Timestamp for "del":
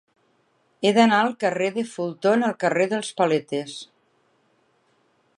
1.25-1.35